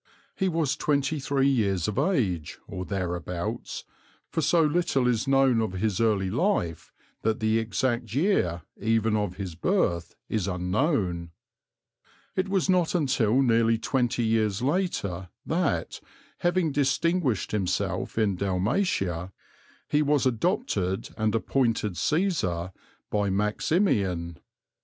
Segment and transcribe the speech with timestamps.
[0.35, 3.83] He was twenty three years of age, or thereabouts,
[4.31, 9.35] for so little is known of his early life that the exact year even of
[9.35, 11.29] his birth is unknown.
[12.35, 15.99] It was not until nearly twenty years later that,
[16.39, 19.31] having distinguished himself in Dalmatia,
[19.87, 22.73] he was adopted and appointed Cæsar
[23.11, 24.39] by Maximian.